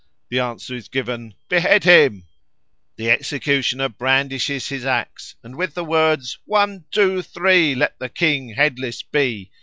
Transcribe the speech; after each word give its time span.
The 0.31 0.39
answer 0.39 0.73
is 0.75 0.87
given, 0.87 1.35
"Behead 1.47 1.83
him"; 1.83 2.25
the 2.95 3.11
executioner 3.11 3.87
brandishes 3.87 4.69
his 4.69 4.83
axe, 4.83 5.35
and 5.43 5.55
with 5.55 5.75
the 5.75 5.85
words, 5.85 6.39
"One, 6.45 6.85
two, 6.89 7.21
three, 7.21 7.75
let 7.75 7.99
the 7.99 8.09
King 8.09 8.55
headless 8.55 9.03
be!" 9.03 9.51